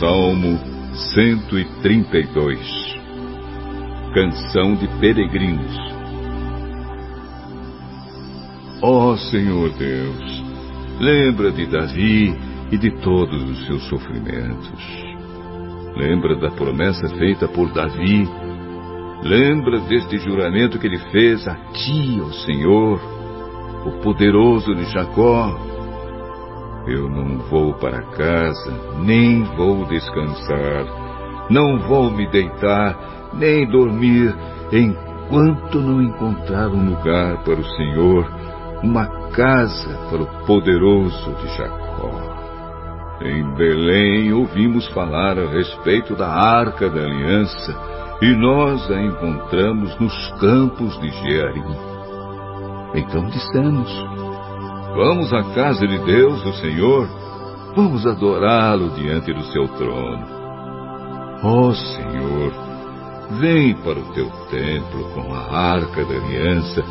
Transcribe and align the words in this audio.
Salmo 0.00 0.58
132 1.12 2.58
Canção 4.14 4.74
de 4.74 4.88
Peregrinos 4.98 5.76
Ó 8.82 9.10
oh, 9.12 9.16
Senhor 9.18 9.68
Deus, 9.74 10.42
lembra 10.98 11.52
de 11.52 11.66
Davi 11.66 12.34
e 12.72 12.78
de 12.78 12.90
todos 13.02 13.42
os 13.42 13.66
seus 13.66 13.82
sofrimentos. 13.90 14.82
Lembra 15.94 16.34
da 16.36 16.50
promessa 16.50 17.06
feita 17.18 17.46
por 17.46 17.70
Davi. 17.70 18.26
Lembra 19.22 19.80
deste 19.80 20.16
juramento 20.16 20.78
que 20.78 20.86
ele 20.86 20.98
fez 21.10 21.46
a 21.46 21.56
ti, 21.74 22.22
ó 22.22 22.30
Senhor, 22.46 22.98
o 23.84 24.00
poderoso 24.00 24.74
de 24.74 24.84
Jacó. 24.86 25.69
Eu 26.90 27.08
não 27.08 27.38
vou 27.48 27.72
para 27.74 28.02
casa, 28.02 28.72
nem 29.04 29.44
vou 29.56 29.84
descansar, 29.84 30.84
não 31.48 31.78
vou 31.78 32.10
me 32.10 32.28
deitar, 32.28 33.30
nem 33.32 33.64
dormir, 33.64 34.34
enquanto 34.72 35.78
não 35.78 36.02
encontrar 36.02 36.66
um 36.66 36.90
lugar 36.90 37.44
para 37.44 37.60
o 37.60 37.64
Senhor, 37.76 38.26
uma 38.82 39.06
casa 39.30 39.96
para 40.10 40.22
o 40.22 40.46
poderoso 40.46 41.32
de 41.34 41.56
Jacó. 41.56 42.10
Em 43.22 43.54
Belém 43.54 44.32
ouvimos 44.32 44.88
falar 44.88 45.38
a 45.38 45.48
respeito 45.48 46.16
da 46.16 46.26
Arca 46.28 46.90
da 46.90 47.02
Aliança 47.02 47.72
e 48.20 48.34
nós 48.34 48.90
a 48.90 49.00
encontramos 49.00 49.96
nos 50.00 50.32
campos 50.40 50.98
de 51.00 51.08
Jearim. 51.08 51.76
Então 52.96 53.26
dissemos: 53.26 53.90
Vamos 54.94 55.32
à 55.32 55.42
casa 55.54 55.86
de 55.86 55.98
Deus, 55.98 56.44
o 56.44 56.52
Senhor, 56.54 57.08
vamos 57.74 58.06
adorá-lo 58.06 58.90
diante 58.90 59.32
do 59.32 59.42
seu 59.44 59.68
trono. 59.68 60.26
Ó 61.42 61.68
oh, 61.68 61.74
Senhor, 61.74 62.52
vem 63.40 63.74
para 63.74 63.98
o 63.98 64.12
teu 64.12 64.28
templo 64.50 65.04
com 65.14 65.32
a 65.34 65.74
Arca 65.74 66.04
da 66.04 66.14
Aliança 66.14 66.82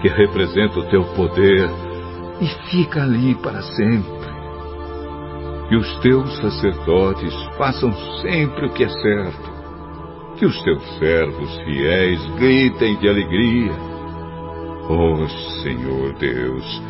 que 0.00 0.08
representa 0.08 0.78
o 0.78 0.88
teu 0.88 1.04
poder 1.14 1.68
e 2.40 2.46
fica 2.70 3.02
ali 3.02 3.34
para 3.34 3.60
sempre 3.62 4.18
que 5.68 5.76
os 5.76 5.98
teus 6.00 6.34
sacerdotes 6.38 7.34
façam 7.58 7.92
sempre 8.22 8.66
o 8.66 8.72
que 8.72 8.84
é 8.84 8.88
certo. 8.88 9.58
Que 10.38 10.46
os 10.46 10.62
teus 10.62 10.98
servos 10.98 11.56
fiéis 11.64 12.24
gritem 12.36 12.96
de 12.96 13.08
alegria. 13.08 13.72
Oh 14.88 15.28
Senhor 15.62 16.14
Deus, 16.14 16.82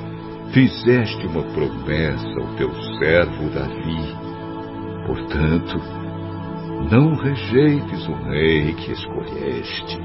fizeste 0.53 1.27
uma 1.27 1.43
promessa 1.43 2.41
ao 2.41 2.55
teu 2.57 2.71
servo 2.99 3.51
Davi. 3.51 4.17
Portanto, 5.07 5.81
não 6.91 7.15
rejeites 7.17 8.09
o 8.09 8.15
rei 8.31 8.75
que 8.75 8.93
escolheste. 8.93 9.99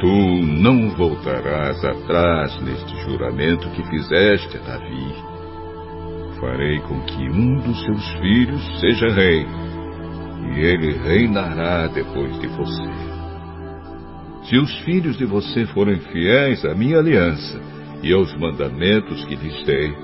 Tu 0.00 0.42
não 0.62 0.90
voltarás 0.90 1.82
atrás 1.84 2.60
neste 2.60 2.96
juramento 3.02 3.68
que 3.70 3.82
fizeste 3.88 4.56
a 4.58 4.60
Davi 4.60 5.36
farei 6.40 6.80
com 6.80 7.00
que 7.02 7.28
um 7.30 7.56
dos 7.60 7.82
seus 7.84 8.12
filhos 8.20 8.80
seja 8.80 9.08
rei, 9.08 9.46
e 10.54 10.60
ele 10.60 10.92
reinará 10.98 11.86
depois 11.88 12.38
de 12.40 12.46
você. 12.48 13.16
Se 14.44 14.56
os 14.58 14.78
filhos 14.80 15.16
de 15.16 15.24
você 15.24 15.66
forem 15.66 15.98
fiéis 15.98 16.64
à 16.64 16.74
minha 16.74 16.98
aliança 16.98 17.60
e 18.02 18.12
aos 18.12 18.34
mandamentos 18.36 19.24
que 19.24 19.36
lhes 19.36 19.64
dei, 19.64 19.94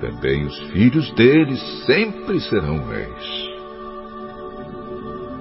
também 0.00 0.44
os 0.44 0.58
filhos 0.70 1.10
deles 1.12 1.60
sempre 1.86 2.40
serão 2.40 2.86
reis. 2.86 3.46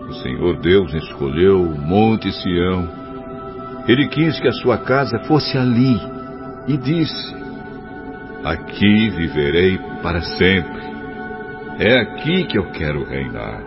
O 0.08 0.14
Senhor 0.14 0.58
Deus 0.62 0.94
escolheu 0.94 1.62
o 1.62 1.78
Monte 1.78 2.32
Sião. 2.32 2.90
Ele 3.88 4.08
quis 4.08 4.40
que 4.40 4.48
a 4.48 4.54
sua 4.54 4.78
casa 4.78 5.20
fosse 5.26 5.58
ali 5.58 6.00
e 6.68 6.78
disse: 6.78 7.36
Aqui 8.44 9.10
viverei 9.10 9.78
para 10.02 10.22
sempre. 10.22 10.96
É 11.80 12.00
aqui 12.00 12.46
que 12.46 12.58
eu 12.58 12.72
quero 12.72 13.04
reinar. 13.04 13.62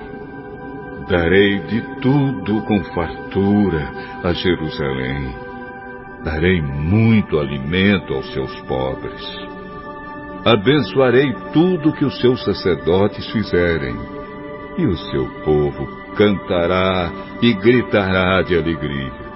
Darei 1.09 1.59
de 1.61 1.81
tudo 2.01 2.63
com 2.63 2.83
fartura 2.95 3.91
a 4.23 4.33
Jerusalém. 4.33 5.48
Darei 6.25 6.61
muito 6.61 7.39
alimento 7.39 8.15
aos 8.15 8.33
seus 8.33 8.61
pobres. 8.63 9.23
Abençoarei 10.45 11.33
tudo 11.53 11.93
que 11.93 12.05
os 12.05 12.19
seus 12.21 12.43
sacerdotes 12.45 13.31
fizerem, 13.31 13.95
e 14.77 14.87
o 14.87 14.97
seu 14.97 15.27
povo 15.45 15.87
cantará 16.17 17.13
e 17.43 17.53
gritará 17.55 18.43
de 18.43 18.57
alegria. 18.57 19.29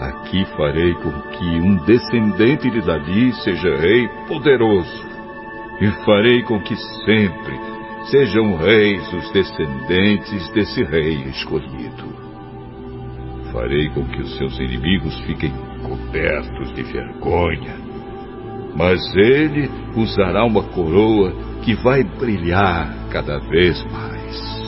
Aqui 0.00 0.44
farei 0.56 0.94
com 0.94 1.12
que 1.30 1.44
um 1.44 1.76
descendente 1.84 2.70
de 2.70 2.80
Davi 2.80 3.32
seja 3.34 3.76
rei 3.76 4.08
poderoso, 4.26 5.06
e 5.80 5.90
farei 6.04 6.42
com 6.42 6.60
que 6.60 6.76
sempre 7.04 7.58
sejam 8.10 8.56
reis 8.56 9.12
os 9.12 9.30
descendentes 9.32 10.50
desse 10.50 10.82
rei 10.82 11.22
escolhido. 11.28 12.31
Farei 13.52 13.90
com 13.90 14.02
que 14.04 14.22
os 14.22 14.36
seus 14.38 14.58
inimigos 14.58 15.18
fiquem 15.20 15.52
cobertos 15.82 16.74
de 16.74 16.82
vergonha, 16.82 17.76
mas 18.74 18.98
ele 19.14 19.68
usará 19.94 20.44
uma 20.44 20.62
coroa 20.62 21.32
que 21.62 21.74
vai 21.74 22.02
brilhar 22.02 23.10
cada 23.10 23.38
vez 23.38 23.84
mais. 23.92 24.61